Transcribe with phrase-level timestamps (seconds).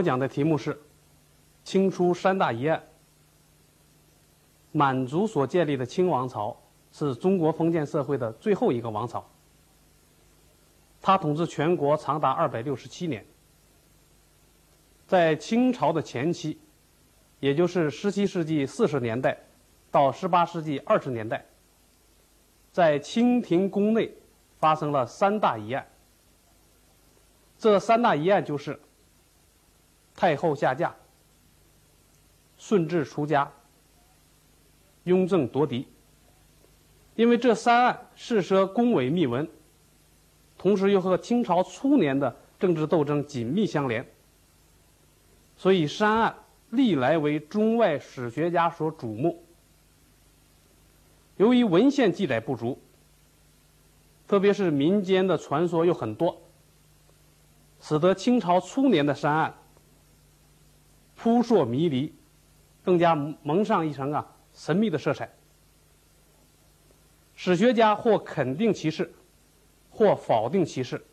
[0.00, 0.80] 我讲的题目是
[1.62, 2.82] 清初三大疑案。
[4.72, 6.56] 满族所建立的清王朝
[6.90, 9.22] 是中国封建社会的最后一个王朝，
[11.02, 13.26] 它统治全国长达二百六十七年。
[15.06, 16.58] 在清朝的前期，
[17.38, 19.36] 也就是十七世纪四十年代
[19.90, 21.44] 到十八世纪二十年代，
[22.72, 24.10] 在清廷宫内
[24.56, 25.86] 发生了三大疑案。
[27.58, 28.80] 这三大疑案就是
[30.20, 30.94] 太后下嫁、
[32.58, 33.50] 顺治出家、
[35.04, 35.88] 雍正夺嫡。
[37.14, 39.48] 因为这三案事涉宫闱秘闻，
[40.58, 44.06] 同时又和清朝初年的政治斗争紧密相连。
[45.56, 46.34] 所以，三案
[46.68, 49.42] 历来为中外史学家所瞩目。
[51.38, 52.78] 由于文献记载不足，
[54.28, 56.42] 特别是民间的传说又很多，
[57.80, 59.54] 使得清朝初年的山案
[61.22, 62.14] 扑朔迷离，
[62.82, 65.30] 更加蒙上一层啊神秘的色彩。
[67.34, 69.12] 史学家或肯定其事，
[69.90, 71.04] 或否定其事，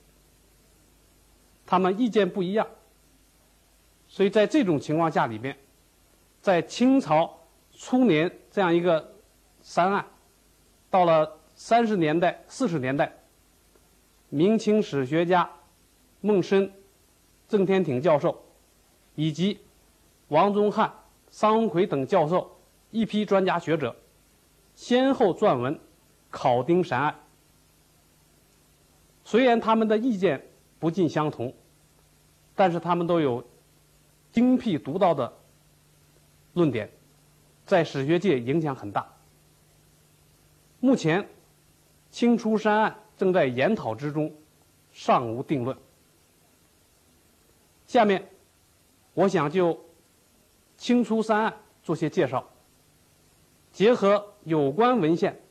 [1.65, 2.65] 他们意见不一样。
[4.07, 5.57] 所以在这种情况下里面，
[6.41, 7.39] 在清朝
[7.73, 9.13] 初年这样一个
[9.61, 10.05] 三案，
[10.89, 13.11] 到了三十年代、四十年代，
[14.29, 15.49] 明清史学家
[16.21, 16.71] 孟深、
[17.49, 18.45] 郑天挺教授，
[19.15, 19.59] 以及
[20.29, 20.93] 王宗翰、
[21.29, 22.59] 桑荣奎等教授
[22.91, 23.95] 一批专家学者，
[24.75, 25.79] 先后撰文
[26.29, 27.15] 考丁山案。
[29.23, 30.49] 虽然他们的意见
[30.79, 31.53] 不尽相同，
[32.55, 33.45] 但是他们都有。
[34.29, 35.33] 精辟独到的
[36.53, 36.91] 论点，
[37.65, 39.15] 在史学界影响很大。
[40.79, 41.27] 目前，
[42.11, 44.31] 清初山案正在研讨之中，
[44.91, 45.75] 尚无定论。
[47.87, 48.29] 下面，
[49.15, 49.79] 我想就
[50.77, 52.47] 清初三案做些介绍，
[53.73, 55.41] 结合有关文献，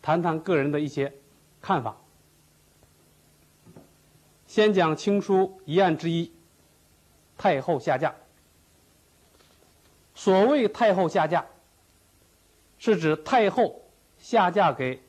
[0.00, 1.12] 谈谈个人的一些
[1.60, 1.96] 看法。
[4.46, 6.32] 先讲清初一案之一：
[7.36, 8.14] 太后下嫁。
[10.14, 11.44] 所谓太后下嫁，
[12.78, 13.82] 是指太后
[14.18, 15.02] 下嫁给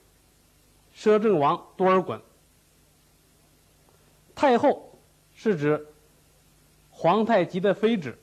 [0.92, 2.20] 摄政王多尔衮。
[4.36, 5.00] 太后
[5.34, 5.88] 是指
[6.90, 8.18] 皇太极的妃子，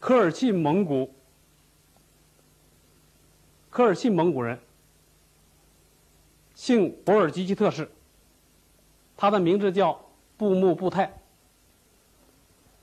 [0.00, 1.14] 科尔沁蒙古，
[3.70, 4.58] 科尔沁蒙古人，
[6.54, 7.90] 姓博尔济吉特氏，
[9.16, 11.20] 他的名字叫布木布泰，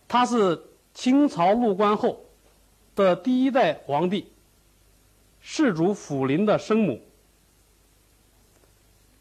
[0.07, 2.21] 他是清朝入关后。
[2.95, 4.31] 的第一代皇帝，
[5.41, 7.01] 世祖辅林的生母，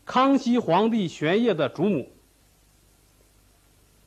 [0.05, 2.09] 康熙皇帝玄烨的祖母，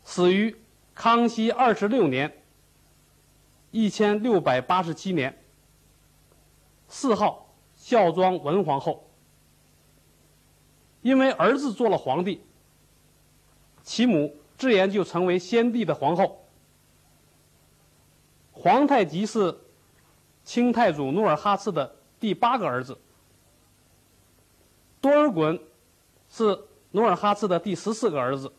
[0.05, 0.55] 死于
[0.95, 2.41] 康熙二十六年
[3.71, 5.43] （一千六百八十七年），
[6.87, 9.03] 谥号孝庄文皇后。
[11.01, 12.41] 因为儿子做了皇帝，
[13.83, 16.43] 其母自然就成为先帝的皇后。
[18.51, 19.57] 皇太极是
[20.43, 22.97] 清太祖努尔哈赤的第八个儿子，
[24.99, 25.61] 多尔衮
[26.29, 28.51] 是努尔哈赤的第十四个儿子。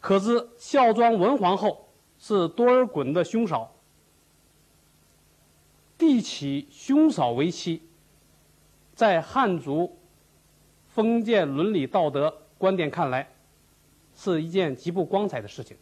[0.00, 1.85] 可知孝庄文皇后
[2.18, 3.74] 是多尔衮的兄嫂，
[5.98, 7.82] 帝娶兄嫂为妻，
[8.94, 9.98] 在汉族
[10.88, 13.28] 封建伦理道德观点看来，
[14.14, 15.76] 是一件极不光彩的事情。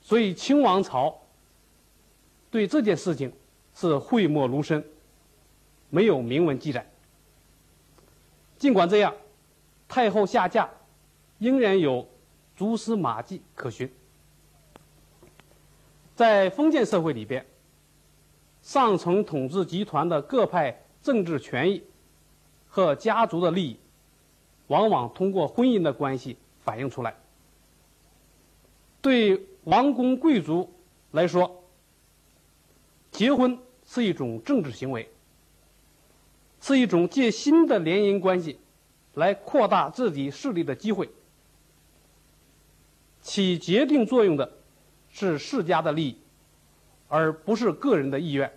[0.00, 1.16] 所以，清王朝
[2.50, 3.32] 对这件事情
[3.72, 4.84] 是讳莫如深，
[5.90, 6.84] 没有明文记载。
[8.58, 9.14] 尽管这样，
[9.86, 10.68] 太后下嫁
[11.38, 12.08] 仍然有
[12.56, 13.88] 蛛丝马迹可循。
[16.14, 17.46] 在封建社会里边，
[18.62, 21.82] 上层统治集团的各派政治权益
[22.68, 23.78] 和家族的利益，
[24.66, 27.14] 往往通过婚姻的关系反映出来。
[29.00, 29.46] 对。
[29.64, 30.72] 王公贵族
[31.12, 31.62] 来说，
[33.12, 33.56] 结婚
[33.86, 35.08] 是一种政治行为，
[36.60, 38.58] 是一种借新的联姻关系
[39.14, 41.08] 来扩大自己势力的机会。
[43.20, 44.52] 起决定作用的
[45.12, 46.18] 是世家的利益，
[47.06, 48.50] 而不是个人的意愿。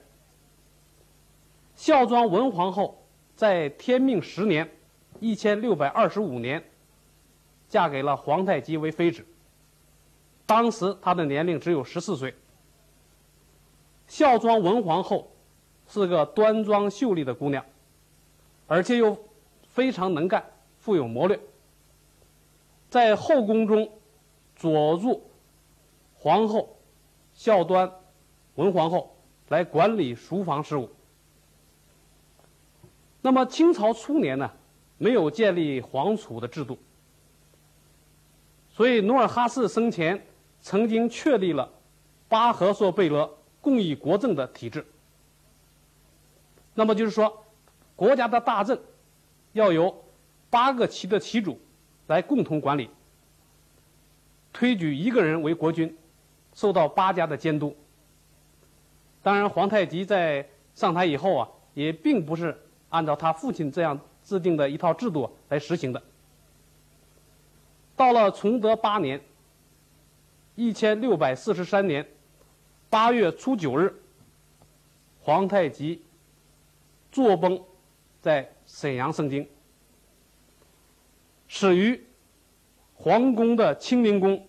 [1.75, 3.05] 孝庄文皇后
[3.35, 4.71] 在天命十年
[5.19, 6.63] （一千六百二十五年）
[7.67, 9.25] 嫁给了皇太极为妃子。
[10.45, 12.33] 当时她的年龄只有十四岁。
[14.07, 15.31] 孝庄文皇后
[15.87, 17.65] 是个端庄秀丽的姑娘，
[18.67, 19.17] 而且又
[19.67, 20.45] 非常能干，
[20.77, 21.37] 富有谋略。
[22.89, 23.91] 在后宫中，
[24.55, 25.29] 佐助
[26.25, 26.75] 皇后、
[27.35, 27.99] 孝端、
[28.55, 29.15] 文皇后
[29.49, 30.89] 来管理书房事务。
[33.21, 34.51] 那么清朝初年呢，
[34.97, 36.79] 没有建立皇储的制度，
[38.71, 40.25] 所以努尔哈赤生前
[40.61, 41.71] 曾经确立了
[42.27, 44.83] 巴和硕贝勒共议国政的体制。
[46.73, 47.45] 那么就是说，
[47.95, 48.81] 国家的大政
[49.53, 50.03] 要由
[50.49, 51.59] 八个旗的旗主
[52.07, 52.89] 来共同管理，
[54.51, 55.95] 推举一个人为国君，
[56.55, 57.75] 受到八家的监督。
[59.21, 62.59] 当然，皇太极在上台以后啊，也并不是。
[62.89, 66.01] 按照他父亲这样制定的一套制度来实行的。
[67.95, 69.19] 到了崇德八年
[70.55, 72.07] （一千六百四十三年）
[72.89, 73.93] 八月初九日，
[75.19, 76.03] 皇太极
[77.11, 77.61] 坐崩
[78.21, 79.45] 在沈阳盛京，
[81.47, 82.01] 始于
[82.93, 84.47] 皇宫的清明宫。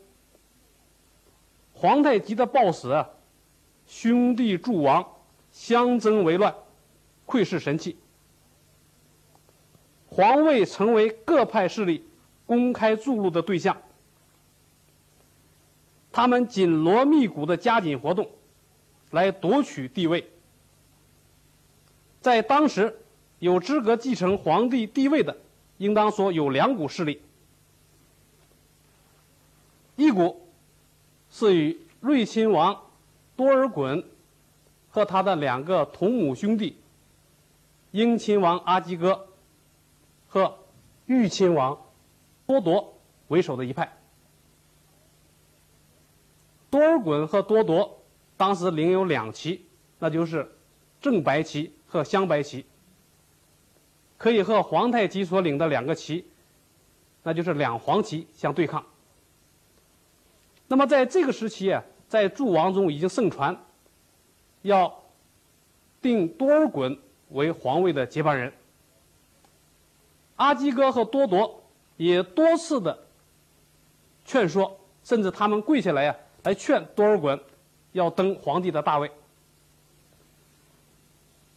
[1.87, 3.07] 皇太极的暴死，
[3.87, 5.07] 兄弟诸王
[5.53, 6.53] 相争为乱，
[7.27, 7.97] 窥视神器。
[10.09, 12.05] 皇位成为各派势力
[12.45, 13.81] 公开注入的对象，
[16.11, 18.29] 他们紧锣密鼓的加紧活动，
[19.13, 20.29] 来夺取帝位。
[22.21, 22.99] 在当时，
[23.39, 25.37] 有资格继承皇帝帝位的，
[25.79, 27.23] 应当说有两股势力，
[29.95, 30.46] 一股
[31.39, 32.81] 是与睿亲王
[33.37, 34.03] 多尔衮
[34.89, 36.79] 和他的两个同母兄弟
[37.91, 39.27] 英亲王阿基哥。
[40.29, 40.59] 和
[41.05, 41.79] 豫亲王
[42.47, 42.95] 多铎
[43.29, 43.97] 为首的一派，
[46.71, 47.99] 多尔衮和多铎
[48.37, 49.67] 当时领有两旗，
[49.99, 50.57] 那就是
[51.01, 52.65] 正白旗和镶白旗，
[54.17, 56.27] 可以和皇太极所领的两个旗，
[57.23, 58.85] 那就是两黄旗相对抗。
[60.69, 63.57] 那么在这个时期啊，在诸王中已经盛传，
[64.63, 65.03] 要
[66.03, 66.99] 定多尔衮
[67.31, 68.53] 为皇位的接班人。
[70.37, 71.63] 阿基哥和多铎
[71.97, 73.07] 也多次的
[74.25, 77.41] 劝说，甚至他们跪下来呀，来劝多尔衮
[77.93, 79.11] 要登皇帝的大位。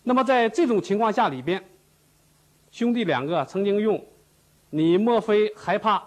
[0.03, 1.63] 那么在这种情况下里边，
[2.71, 4.03] 兄弟两个曾经用
[4.69, 6.01] “你莫非还怕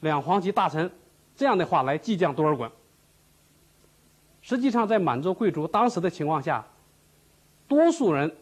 [0.00, 0.90] 两黄旗大臣”
[1.42, 2.70] 这样的话来激将多尔衮。
[4.42, 6.64] 实际上，在满洲贵族当时的情况下，
[7.66, 8.32] 多数人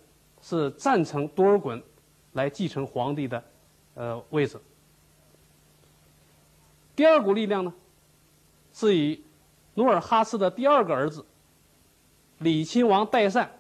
[0.43, 1.83] 是赞成多尔衮
[2.33, 3.43] 来继承皇帝的。
[3.95, 4.61] 呃，位置。
[6.95, 7.73] 第二股力量呢，
[8.75, 9.25] 是以
[9.73, 11.25] 努尔哈赤的第二个儿子
[12.37, 13.51] 李亲王代善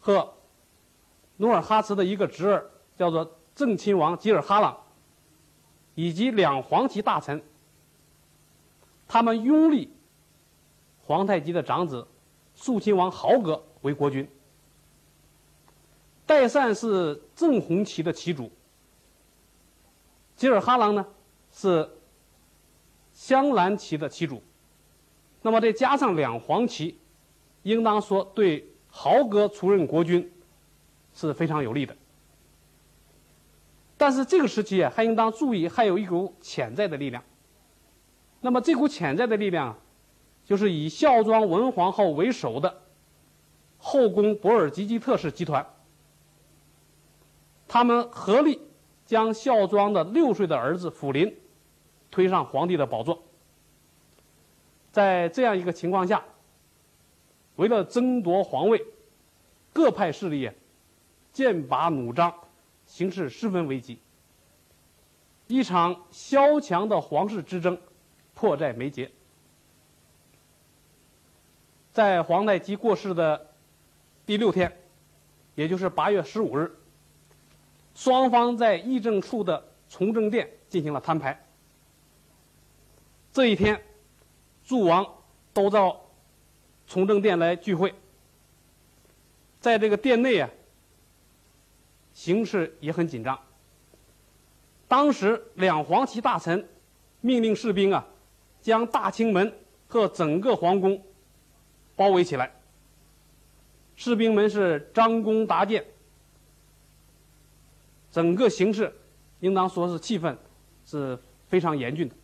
[0.00, 0.32] 和
[1.36, 4.78] 努尔哈赤的一个侄儿叫做正亲王吉尔哈朗，
[5.94, 7.42] 以及两黄旗大臣，
[9.12, 9.92] 他们拥立
[11.04, 12.08] 皇太极的长子
[12.54, 14.26] 肃亲王豪格为国君。
[16.24, 18.50] 代善是正红旗的旗主。
[20.34, 21.04] 吉尔哈朗呢，
[21.52, 21.90] 是
[23.12, 24.42] 镶蓝旗的旗主，
[25.42, 26.98] 那么再加上两黄旗，
[27.64, 30.32] 应当说对豪格出任国君
[31.12, 31.94] 是非常有利的。
[33.98, 37.22] 但是这个时期啊，还应当注意，还有一股潜在的力量。
[38.42, 39.78] 那么这股潜在的力量，
[40.44, 42.82] 就是以孝庄文皇后为首的
[43.78, 45.66] 后宫博尔济吉特氏集团，
[47.66, 48.60] 他们合力。
[49.04, 51.36] 将孝庄的六岁的儿子辅林
[52.10, 53.24] 推上皇帝的宝座。
[54.90, 56.24] 在这样一个情况下，
[57.56, 58.82] 为了争夺皇位，
[59.74, 60.50] 各派势力
[61.30, 62.32] 剑拔弩张，
[62.86, 63.98] 形势十分危急。
[65.46, 67.76] 一场萧强的皇室之争
[68.34, 69.10] 迫在眉睫。
[71.92, 73.52] 在皇太极过世的
[74.24, 74.80] 第六天，
[75.54, 76.78] 也就是八月十五日。
[77.94, 81.46] 双方在议政处的从政殿进行了摊牌。
[83.32, 83.82] 这一天，
[84.64, 85.06] 诸王
[85.52, 86.10] 都到
[86.86, 87.94] 从政殿来聚会。
[89.60, 90.48] 在这个殿内啊，
[92.14, 93.38] 形势也很紧张。
[94.88, 96.68] 当时两黄旗大臣
[97.20, 98.06] 命令士兵啊，
[98.62, 99.52] 将大清门
[99.88, 101.04] 和整个皇宫
[101.94, 102.54] 包围起来。
[103.96, 105.84] 士兵们是张弓搭箭。
[108.10, 108.94] 整个形势，
[109.40, 110.36] 应当说是气氛
[110.86, 112.14] 是非常严峻的。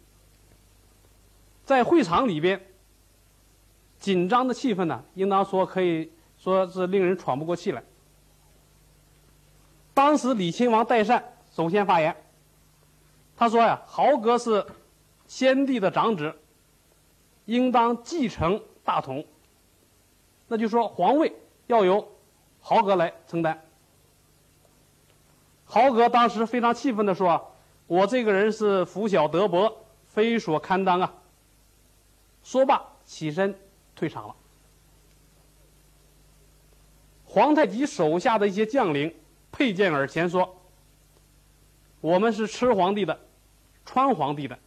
[1.64, 2.61] 在会场里边，
[3.99, 7.83] 紧张的气氛呢，应当说可以说是令人喘不过气来。
[9.95, 12.14] 当时李亲王代善首先发言，
[13.37, 14.64] 他说呀：“豪格是
[15.28, 16.35] 先帝的长子，
[17.44, 19.25] 应当继承大统。
[20.49, 21.32] 那就说皇位
[21.66, 22.16] 要由
[22.61, 23.62] 豪格来承担。
[25.66, 27.54] 豪格当时非常气愤地说
[27.87, 31.14] ：“我这个人是福小德薄，非所堪当啊！”
[32.42, 33.54] 说罢，起身
[33.94, 34.35] 退场了。
[37.26, 39.14] 皇太极手下的一些将领
[39.52, 40.56] 佩剑而前说
[42.00, 43.20] ：“我们是吃皇帝的，
[43.85, 44.58] 穿皇帝的。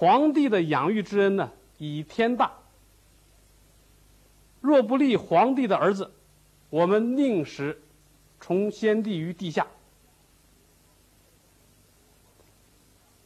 [0.00, 2.54] 皇帝的养育之恩呢，以天大。
[4.62, 6.10] 若不立皇帝的儿子，
[6.70, 7.82] 我们宁使
[8.40, 9.66] 从先帝于地下。”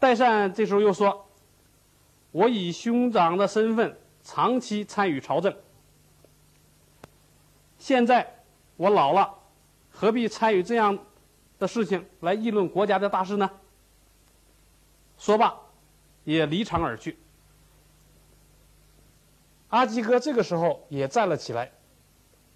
[0.01, 1.29] 代善这时候又说
[2.33, 5.57] ：“我以兄长的身份长期参与朝政。”
[7.79, 8.43] 现在
[8.79, 9.33] 我老了，
[9.93, 10.99] 何必参与这样
[11.61, 13.49] 的事情来议论国家的大事呢？
[15.17, 15.61] 说罢，
[16.25, 17.17] 也离场而去。
[19.69, 21.71] 阿基哥这个时候也站了起来，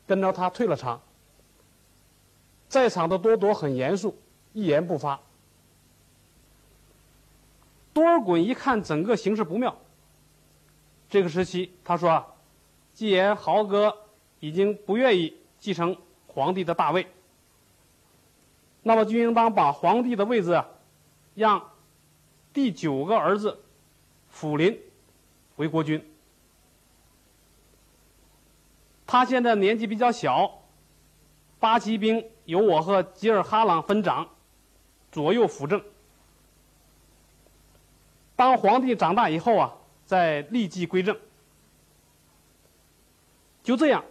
[0.07, 1.01] 跟着他退了场。
[2.69, 4.21] 在场的多铎很严肃，
[4.53, 5.21] 一言不发。
[7.93, 9.77] 多尔衮一看整个形势不妙，
[11.09, 12.27] 这个时期他说啊
[12.93, 13.95] ：“既然豪哥。”
[14.41, 15.97] 已经不愿意继承
[16.29, 17.09] 皇帝的大位，
[18.85, 20.63] 那么就应当把皇帝的位置，
[21.35, 21.73] 让
[22.53, 23.61] 第九个儿子
[24.29, 24.81] 辅林
[25.57, 26.05] 为国君。
[29.07, 30.63] 他现在年纪比较小，
[31.59, 34.29] 八旗兵由我和吉尔哈朗分掌，
[35.11, 35.83] 左右辅政。
[38.37, 39.75] 当皇帝长大以后啊，
[40.05, 41.19] 再立即归政。
[43.63, 44.05] 就这样。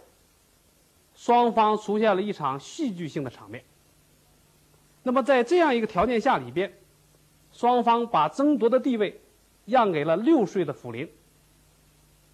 [1.14, 3.64] 双方出现了一场戏剧性的场面。
[5.02, 6.72] 那么，在这样一个条件下里边，
[7.58, 9.20] 双方把争夺的地位
[9.64, 11.10] 让给了六岁的辅林，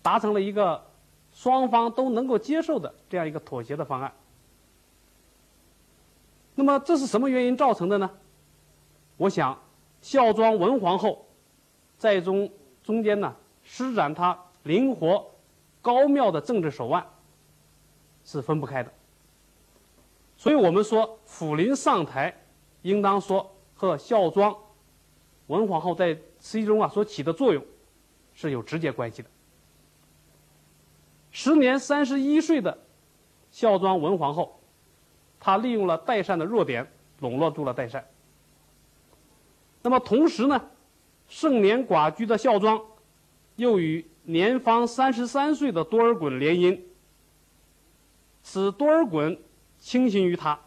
[0.03, 0.85] 达成了一个
[1.33, 4.13] 双方都能够接受的这样一个妥协的方案。
[6.55, 8.11] 那么，这是什么原因造成的呢？
[9.17, 9.59] 我想，
[10.03, 11.25] 孝庄文皇后
[11.97, 12.51] 在中
[12.83, 15.31] 中间呢，施展她灵活
[15.81, 17.03] 高妙的政治手腕。
[18.27, 18.93] 是分不开的，
[20.37, 22.35] 所以我们说辅林上台，
[22.83, 24.55] 应当说和孝庄
[25.47, 27.65] 文皇后在其中啊所起的作用
[28.35, 29.29] 是有直接关系的。
[31.31, 32.79] 时年三十一岁的
[33.51, 34.61] 孝庄文皇后，
[35.41, 38.09] 她利用了代善的弱点，笼络住了代善。
[39.83, 40.71] 那么同时呢，
[41.29, 42.81] 盛年寡居的孝庄，
[43.57, 46.81] 又与年方三十三岁的多尔衮联姻。
[48.43, 49.39] 使多尔衮
[49.79, 50.61] 倾心于他，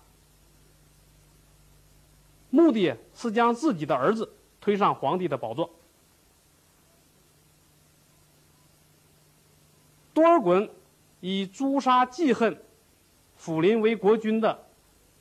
[2.50, 4.34] 目的是将自己的儿子
[4.68, 5.74] 推上皇帝的宝座。
[10.14, 10.70] 多尔衮
[11.22, 12.62] 以诛杀记恨
[13.38, 14.66] 辅林为国君的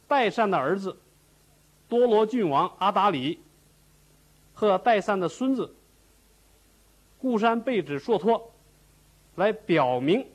[0.08, 0.98] 代善的儿子
[1.88, 3.40] 多罗郡王阿达里
[4.52, 5.76] 和代善的孙子
[7.20, 8.52] 固山贝子硕托，
[9.36, 10.28] 来表明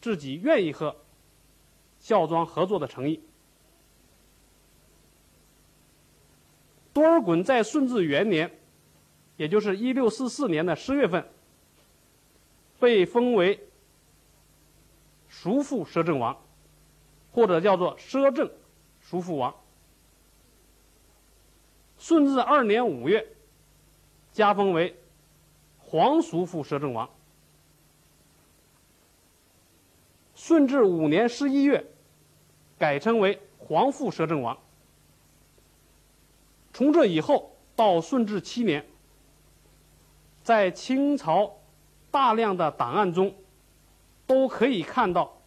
[0.00, 0.96] 自己愿意和。
[2.00, 3.22] 孝庄合作的诚意。
[6.92, 8.50] 多尔衮在顺治元年，
[9.36, 11.28] 也就是一六四四年的十月份，
[12.80, 13.68] 被封为
[15.28, 16.34] 叔父摄政王，
[17.30, 18.50] 或者叫做摄政
[19.02, 19.54] 叔父王。
[21.98, 23.26] 顺治二年五月，
[24.32, 24.96] 加封为
[25.76, 27.10] 皇叔父摄政王。
[30.34, 31.84] 顺治五年十一月，
[32.78, 34.56] 改称为皇父摄政王。
[36.78, 38.86] 从这以后到顺治七年，
[40.44, 41.58] 在清朝
[42.12, 43.34] 大量的档案中，
[44.28, 45.42] 都可以看到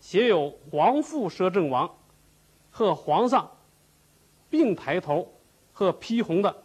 [0.00, 1.94] 写有“皇父摄政王”
[2.72, 3.50] 和皇上
[4.48, 5.30] 并抬头
[5.74, 6.62] 和披红的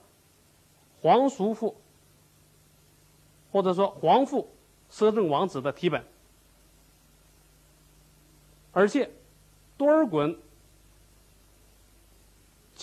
[1.01, 1.75] “皇叔父”
[3.51, 4.55] 或者说“皇父
[4.89, 6.01] 摄政王子”的题本。
[8.71, 9.11] 而且，
[9.75, 10.37] 多尔衮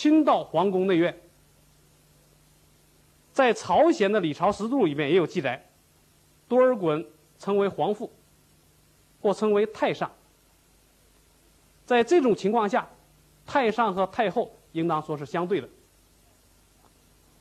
[0.02, 1.16] 亲到皇宫内院，
[3.32, 5.71] 在朝鲜的《李朝实录》里面也有记载，
[6.49, 7.06] 多尔衮
[7.38, 8.11] 称为皇父，
[9.21, 10.11] 或称为太上。
[11.87, 12.90] 在这种情况下，
[13.47, 15.68] 太上和太后应当说是相对的。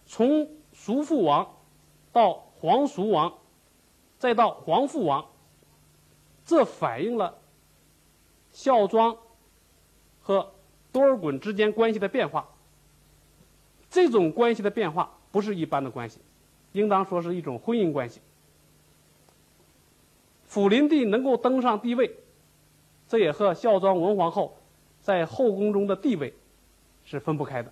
[0.05, 1.57] 从叔父王
[2.11, 3.39] 到皇叔王，
[4.19, 5.25] 再到皇父王，
[6.45, 7.39] 这反映了。
[8.51, 9.17] 孝庄
[10.21, 10.53] 和
[10.91, 12.47] 多尔衮之间关系的变化，
[13.91, 16.19] 这种关系的变化不是一般的关系，
[16.71, 18.21] 应当说是一种婚姻关系。
[20.47, 22.15] 福临帝能够登上帝位，
[23.07, 24.57] 这也和孝庄文皇后
[25.01, 26.33] 在后宫中的地位
[27.03, 27.71] 是分不开的。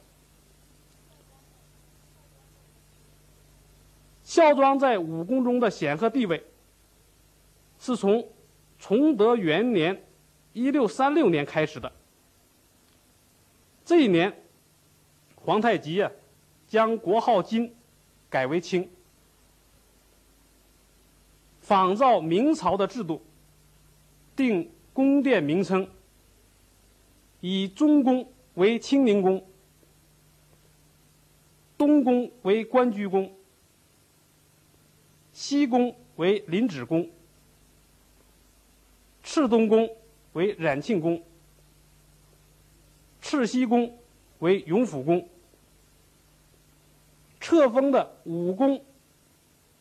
[4.24, 6.46] 孝庄在武宫中的显赫地位，
[7.80, 8.28] 是从
[8.78, 10.04] 崇德元年
[10.54, 11.92] （一六三六年）开始的。
[13.84, 14.44] 这一年，
[15.50, 16.12] 皇太极啊，
[16.68, 17.74] 将国号金
[18.30, 18.88] 改为清，
[21.60, 23.20] 仿照明朝的制度，
[24.36, 25.90] 定宫殿名称，
[27.42, 29.44] 以中宫为清宁宫，
[31.76, 33.34] 东宫为关雎宫。
[35.34, 37.10] 西宫为临止宫，
[39.24, 39.90] 赤东宫
[40.34, 41.24] 为染庆宫，
[43.20, 43.98] 赤西宫
[44.38, 45.28] 为永福宫。
[47.50, 48.86] 册封的五宫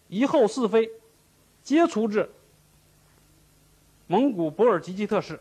[0.09, 0.91] 一后四妃，
[1.63, 2.33] 皆出自
[4.07, 5.39] 蒙古博尔济吉特氏。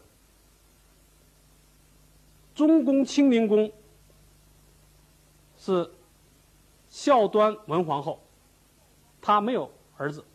[2.54, 3.72] 中宫清宁宫
[5.58, 5.90] 是
[6.90, 8.22] 孝端文皇后，
[9.22, 9.72] 她没有。
[9.96, 10.26] 儿子，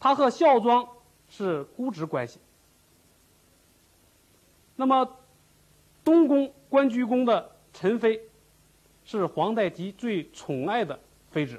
[0.00, 0.88] 她和孝庄
[1.28, 2.40] 是姑侄关系。
[4.74, 5.16] 那么，
[6.02, 8.28] 东宫关雎宫的陈妃
[9.06, 11.58] 是皇太极最宠爱的妃子。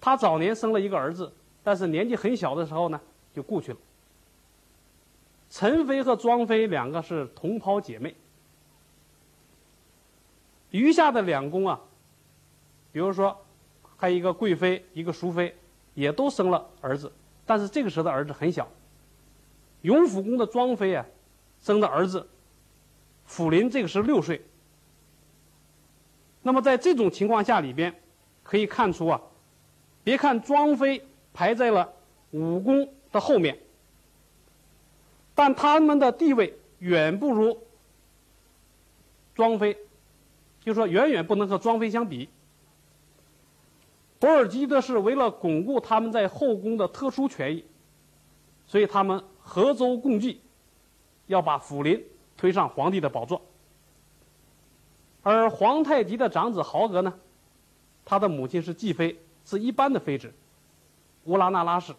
[0.00, 1.32] 他早年生了一个儿子，
[1.64, 3.00] 但是年纪很小的时候呢
[3.34, 3.78] 就故去了。
[5.50, 8.14] 陈妃和庄妃两个是同胞姐妹。
[10.70, 11.80] 余下的两宫啊，
[12.92, 13.36] 比如说。
[13.96, 15.56] 还有一个贵妃，一个淑妃，
[15.94, 17.10] 也都生了儿子，
[17.46, 18.68] 但是这个时候的儿子很小。
[19.82, 21.06] 永福宫的庄妃啊，
[21.62, 22.28] 生的儿子，
[23.24, 24.42] 辅林这个时候六岁。
[26.46, 27.94] 那么在这种情况下里边，
[28.42, 29.20] 可以看出啊，
[30.04, 31.02] 别看庄妃
[31.32, 31.94] 排在了
[32.32, 33.58] 武宫的后面，
[35.34, 37.58] 但他们的地位远不如
[39.34, 39.78] 庄妃，
[40.60, 42.28] 就说远远不能和庄妃相比。
[44.18, 47.64] 博尔济的是为了巩固他们在后宫的特殊权益，
[48.66, 50.42] 所以他们合舟共济，
[51.26, 52.04] 要把辅临
[52.36, 53.40] 推上皇帝的宝座。
[55.24, 57.12] 而皇太极的长子豪格呢，
[58.04, 60.32] 他的母亲是继妃，是一般的妃子，
[61.24, 61.92] 乌拉那拉氏。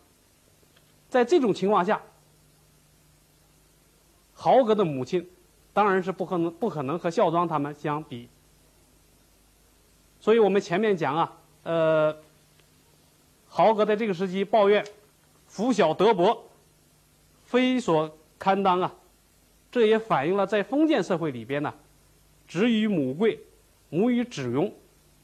[1.10, 2.02] 在这种情况下，
[4.34, 5.30] 豪格的母亲
[5.74, 8.30] 当然是不可能不可能和孝庄他们相比。
[10.22, 11.38] 所以我们前面讲啊。
[11.64, 12.16] 呃，
[13.48, 14.86] 豪格在这个时期抱怨
[15.50, 16.44] “福小德薄，
[17.44, 18.94] 非所堪当”啊，
[19.72, 21.74] 这也反映了在封建社会里边呢
[22.48, 23.40] ，“子与母贵，
[23.90, 24.74] 母与子荣”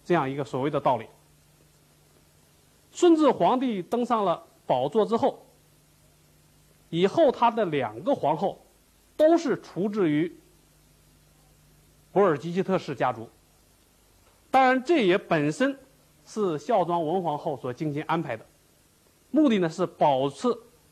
[0.04, 1.06] 这样一个所谓的道理。
[2.92, 5.46] 顺治皇帝登上了宝座之后，
[6.90, 8.66] 以后他的两个皇后
[9.16, 10.36] 都是出自于
[12.12, 13.30] 博尔济吉特氏家族，
[14.50, 15.78] 当然这也本身。
[16.24, 18.46] 是孝庄文皇后所精心安排的，
[19.32, 20.48] 目的呢是保持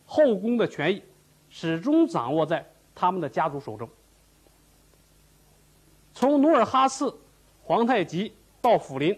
[0.06, 1.04] 后宫的权益
[1.50, 3.88] 始终掌握在他们的家族手中。
[6.20, 7.10] 从努尔哈赤、
[7.64, 9.18] 皇太极到福临，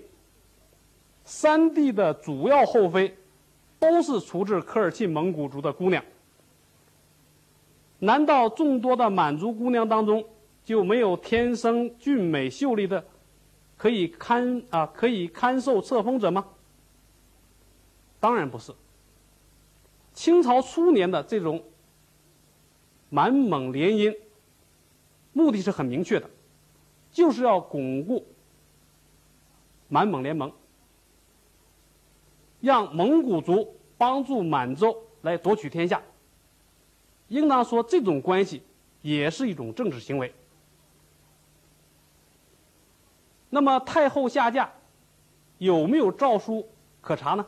[1.24, 3.18] 三帝的主要后妃
[3.80, 6.06] 都是出自科尔沁蒙古族的姑娘。
[7.98, 10.24] 难道众多的满族姑娘当中
[10.64, 13.04] 就没有天生俊美秀丽的？
[13.78, 16.46] 可以堪啊，可以堪受册封者吗？
[18.20, 18.72] 当然不是。
[20.14, 21.64] 清朝初年的这种
[23.10, 24.16] 满蒙联姻，
[25.34, 26.30] 目的是很明确的，
[27.12, 28.26] 就是要巩固
[29.88, 30.52] 满蒙联盟，
[32.62, 36.02] 让蒙古族帮助满洲来夺取天下。
[37.28, 38.64] 应当说，这种关系
[39.02, 40.34] 也是一种政治行为。
[43.50, 44.72] 那么太后下嫁
[45.58, 46.70] 有没有诏书
[47.02, 47.46] 可查呢？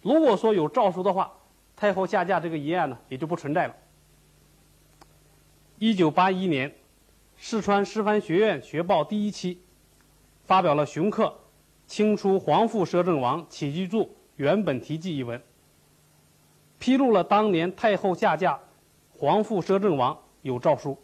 [0.00, 1.32] 如果说有诏书的话，
[1.76, 3.74] 太后下嫁这个疑案呢也就不存在了。
[5.78, 6.74] 一九八一年，
[7.36, 9.60] 四川师范学院学报第一期
[10.44, 11.24] 发表了熊克
[11.86, 15.40] 《清初皇父摄政王起居注原本题记》一文，
[16.78, 18.60] 披露了当年太后下嫁
[19.16, 20.98] 皇父摄政王有诏书。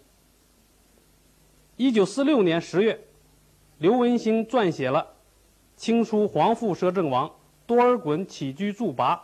[1.76, 3.06] 一九四六年十月。
[3.78, 5.00] 刘文兴撰写了
[5.80, 9.16] 《清初皇父摄政王多尔衮起居注跋》，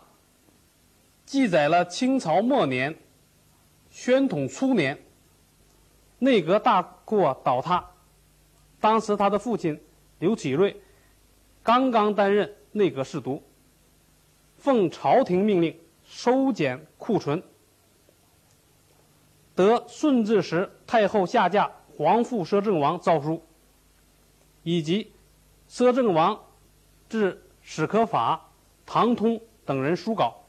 [1.27, 2.97] 记载了清朝末年、
[3.90, 4.99] 宣统初年
[6.19, 7.91] 内阁大库倒塌，
[8.81, 9.81] 当时他的父亲
[10.19, 10.81] 刘启瑞
[11.63, 13.43] 刚刚担任内阁侍读，
[14.57, 17.43] 奉朝廷命令收减库存，
[19.55, 23.43] 得顺治时太后下嫁皇父摄政王诏书，
[24.63, 25.13] 以及
[25.69, 26.41] 摄政王
[27.09, 28.51] 致史可法、
[28.87, 30.45] 唐通等人书稿。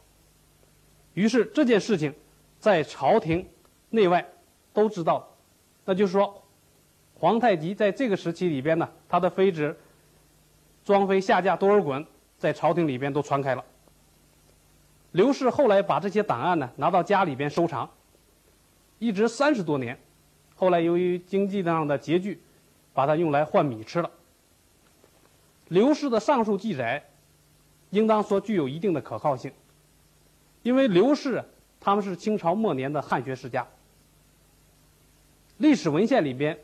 [1.14, 2.14] 于是这件事情
[2.60, 3.50] 在朝廷
[3.90, 4.30] 内外
[4.74, 5.37] 都知道，
[5.90, 6.44] 那就是说，
[7.16, 9.74] 皇太极在这个时期里边呢，他的妃子
[10.84, 12.06] 庄妃下嫁多尔衮，
[12.38, 13.64] 在朝廷里边都传开了。
[15.14, 17.90] 刘氏后来把这些档案呢拿到家里边收藏，
[19.00, 19.98] 一直三十多年。
[20.58, 22.42] 后来由于经济上的拮据，
[22.94, 24.12] 把它用来换米吃了。
[25.70, 27.02] 刘氏的上述记载，
[27.92, 29.54] 应当说具有一定的可靠性，
[30.64, 31.42] 因为刘氏
[31.80, 33.66] 他们是清朝末年的汉学世家，
[35.58, 36.58] 历史文献里边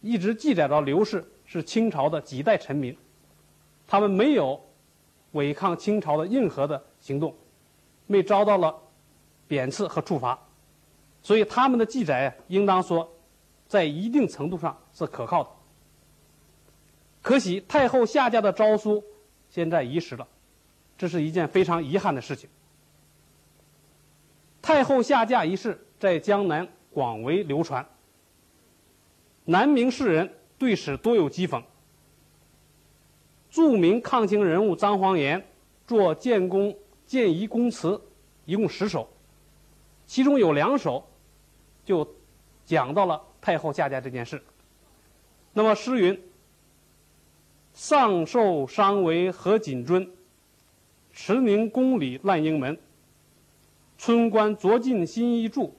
[0.00, 2.96] 一直记载到刘氏是清朝的几代臣民，
[3.86, 4.60] 他们没有
[5.32, 7.34] 违抗清朝的任何的行动。
[8.10, 8.74] 没遭到了
[9.46, 10.38] 贬斥和处罚，
[11.22, 13.06] 所以他们的记载应当说，
[13.66, 15.50] 在一定程度上是可靠的。
[17.20, 19.04] 可惜太后下嫁的诏书
[19.50, 20.26] 现在遗失了，
[20.96, 22.48] 这是一件非常遗憾的事情。
[24.62, 27.86] 太后下嫁一事在江南广为流传，
[29.48, 31.62] 南明士人对此多有讥讽。
[33.50, 35.46] 著名抗清人物张煌言
[35.86, 36.76] 作建功。
[37.06, 37.98] 建仪宫词
[38.44, 39.08] 一共十首，
[40.04, 41.08] 其中有两首
[41.82, 42.06] 就
[42.66, 44.42] 讲到了太后下嫁这件事。
[45.54, 46.22] 那么诗云
[47.72, 50.10] ：“上寿伤为何锦尊，
[51.14, 52.78] 慈宁宫里烂英门。
[53.96, 55.70] 春官着进新衣著，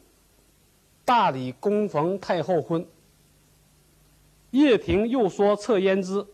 [1.05, 2.83] 大理恭逢太后婚。
[4.51, 6.25] 叶庭又说侧胭脂，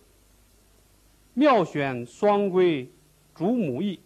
[1.33, 2.89] 妙选双归
[3.33, 3.99] 主母意。”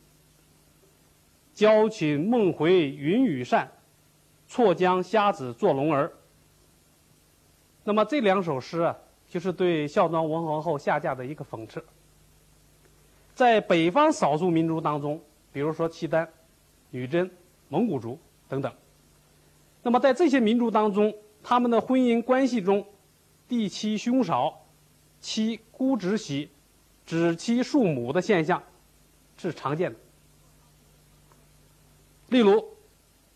[1.53, 3.69] 娇寝梦回云雨扇，
[4.47, 6.09] 错将瞎子做龙儿。
[7.83, 8.95] 那么这两首诗啊，
[9.27, 11.83] 就是对孝庄文皇后下嫁的一个讽刺。
[13.35, 16.27] 在北方少数民族当中，比如说契丹、
[16.91, 17.29] 女真、
[17.67, 18.17] 蒙古族
[18.47, 18.71] 等等，
[19.83, 22.85] 那么在这些民族当中，他们的婚姻关系中，
[23.49, 24.67] 弟妻兄少、
[25.19, 26.51] 妻孤侄媳、
[27.03, 28.61] 指妻庶母的现象
[29.37, 29.99] 是常见的。
[32.27, 32.63] 例如，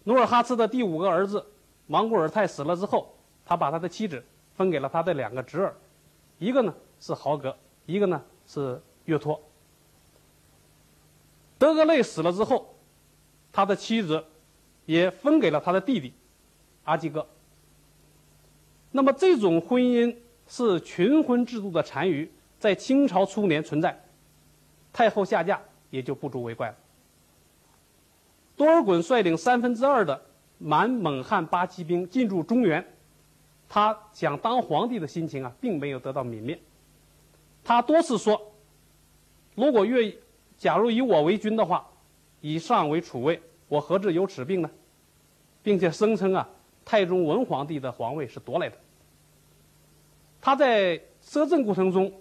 [0.03, 1.43] 努尔哈赤的第五个儿子
[1.87, 4.23] 莽古尔泰死了之后，他把他的妻子
[4.53, 5.75] 分给了他的两个侄儿，
[6.37, 9.41] 一个呢是豪格，一个呢是岳托。
[11.57, 12.75] 德格类死了之后，
[13.51, 14.23] 他的妻子
[14.85, 16.13] 也分给了他的弟弟
[16.83, 17.27] 阿济格。
[18.95, 20.15] 那么这种婚姻
[20.47, 23.99] 是群婚制度的残余，在清朝初年存在，
[24.93, 26.75] 太后下嫁也就不足为怪了。
[28.55, 30.23] 多尔衮率领三分之二的
[30.59, 32.85] 满蒙汉八旗兵进驻中原，
[33.67, 36.59] 他想当皇帝的心情啊，并没有得到泯灭。
[37.63, 38.53] 他多次说
[39.55, 40.15] ：“如果愿意，
[40.55, 41.89] 假如以我为君的话，
[42.41, 44.69] 以上为储位，我何至有此病呢？”
[45.63, 46.47] 并且声称啊，
[46.85, 48.77] 太宗文皇帝的皇位是夺来的。
[50.45, 52.11] 他在摄政过程中，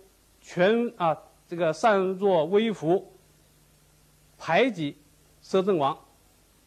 [0.40, 3.12] 全啊这个擅作威服，
[4.38, 4.96] 排挤
[5.42, 5.98] 摄政王。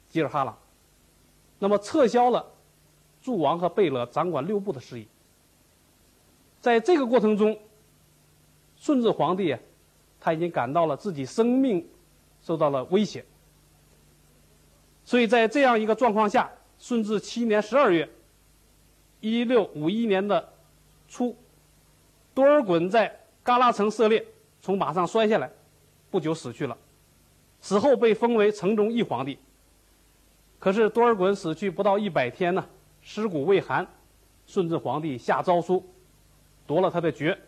[0.09, 0.57] 吉尔哈朗，
[1.59, 2.45] 那么撤销了
[3.21, 5.07] 诸王和贝勒掌管六部的事宜。
[6.59, 7.57] 在这个过程中，
[8.75, 9.55] 顺治皇帝
[10.19, 11.87] 他已经感到了自己生命
[12.41, 13.23] 受到了威胁，
[15.05, 18.09] 所以在这样一个状况下，顺治七年十二月，
[19.21, 20.53] 一六五一年的
[21.07, 21.35] 初，
[22.35, 24.23] 多尔衮在嘎拉城涉猎，
[24.61, 25.49] 从马上摔下来，
[26.11, 26.77] 不久死去了，
[27.61, 29.39] 死后被封为城中一皇帝。
[30.59, 32.67] 可是多尔衮死去不到一百天呢，
[33.01, 33.87] 尸骨未寒，
[34.45, 35.83] 顺治皇帝下诏书，
[36.67, 37.39] 夺了他的爵。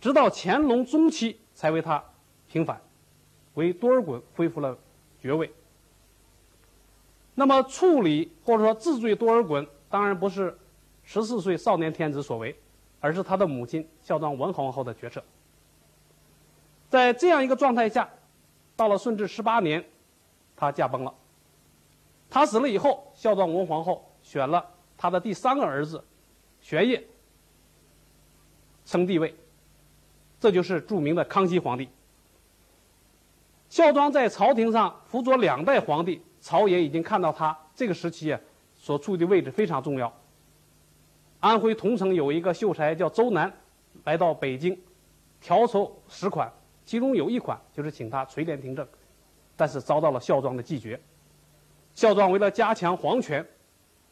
[0.00, 2.02] 直到乾隆中期才为他
[2.48, 2.80] 平反，
[3.54, 4.76] 为多尔衮恢复了
[5.20, 5.48] 爵位。
[7.36, 10.58] 那么处理或者说治罪多尔衮，当然不是
[11.04, 12.54] 十四岁少年天子所为，
[13.02, 15.22] 而是他的母亲孝庄文皇后的决策。
[16.88, 18.08] 在这样一个状态下，
[18.76, 19.84] 到了顺治十八年，
[20.56, 21.12] 他驾崩了。
[22.30, 24.64] 他死了以后，孝庄文皇后选了
[24.96, 26.02] 他的第三个儿子，
[26.60, 27.04] 玄烨
[28.86, 29.34] 称帝位，
[30.38, 31.88] 这就是著名的康熙皇帝。
[33.68, 38.38] 孝庄在朝廷上辅佐两代皇帝，朝野已经看到他这个时期啊
[38.76, 40.12] 所处的位置非常重要。
[41.42, 43.52] 安徽桐城有一个秀才叫周南，
[44.04, 44.80] 来到北京，
[45.40, 46.48] 调筹十款，
[46.86, 48.86] 其中有一款就是请他垂帘听政。
[49.56, 50.98] 但是遭到了孝庄的拒绝。
[51.94, 53.44] 孝庄为了加强皇权，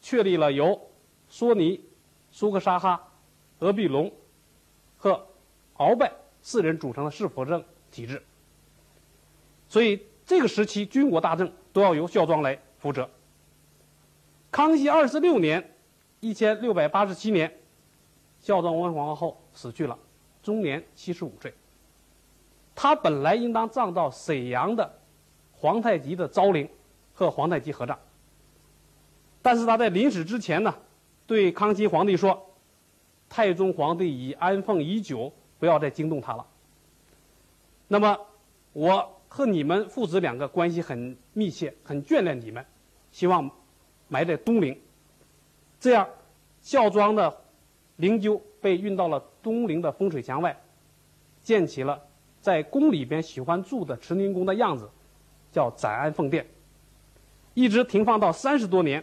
[0.01, 0.79] 确立了由
[1.29, 1.81] 索尼、
[2.33, 3.01] 苏克沙哈、
[3.61, 4.13] 额必隆
[4.97, 5.25] 和
[5.77, 6.13] 鳌拜
[6.43, 8.21] 四人组成的世辅政体制。
[9.69, 13.09] 所以这个时期军国大政都要由孝庄来负责。
[14.51, 15.75] 康熙二十六年
[16.21, 17.51] （一千六百八十七年），
[18.41, 19.99] 孝庄文皇后死去了，
[20.43, 21.53] 终年七十五岁。
[22.75, 24.99] 她本来应当葬到沈阳的
[25.53, 26.69] 皇太极的昭陵，
[27.15, 27.99] 和皇太极合葬。
[29.41, 30.75] 但是她在临死之前呢，
[31.27, 32.51] 对康熙皇帝说
[33.29, 36.47] ：“太宗皇帝已安奉已久，不要再惊动他了。”
[37.89, 38.19] 那么，
[38.75, 42.65] 我和你们父子两个关系很密切，很眷恋你们，
[43.11, 43.51] 希望。
[44.13, 44.77] 埋在东陵，
[45.81, 46.07] 这样
[46.61, 47.35] 孝庄的
[47.97, 50.61] 灵柩被运到了东陵的风水墙外，
[51.43, 52.07] 建起了
[52.41, 54.91] 在宫里边喜欢住的慈宁宫的样子，
[55.51, 56.47] 叫展安奉殿，
[57.55, 59.03] 一直停放到三十多年，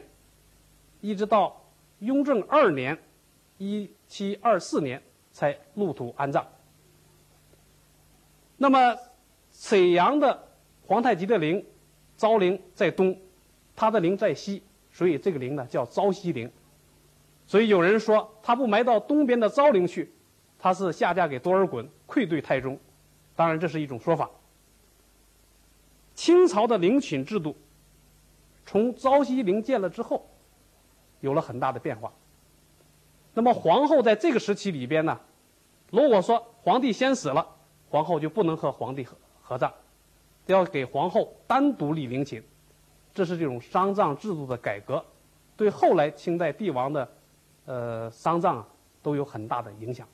[1.02, 1.63] 一直到
[2.00, 2.98] 雍正二年
[3.58, 5.02] （一七二四年）
[5.34, 6.48] 才入土安葬。
[8.58, 8.96] 那么
[9.52, 10.48] 沈阳的
[10.86, 11.66] 皇太极的陵，
[12.16, 13.20] 昭陵在东，
[13.76, 14.62] 他的陵在西。
[14.92, 16.52] 所以这个陵呢叫昭西陵，
[17.47, 20.13] 所以有人说他不埋到东边的昭陵去，
[20.60, 22.77] 他是下嫁给多尔衮，愧对太宗。
[23.36, 24.29] 当然这是一种说法。
[26.13, 27.55] 清朝的陵寝制度，
[28.65, 30.27] 从昭西陵建了之后，
[31.21, 32.12] 有了很大的变化。
[33.33, 35.19] 那么皇后在这个时期里边呢，
[35.91, 37.47] 如果说皇帝先死了，
[37.89, 39.71] 皇后就不能和皇帝合合葬，
[40.47, 42.43] 要给皇后单独立陵寝。
[43.13, 45.05] 这是这种丧葬制度的改革，
[45.55, 47.07] 对后来清代帝王的，
[47.67, 48.67] 呃丧葬啊
[49.01, 50.08] 都有很大的影响。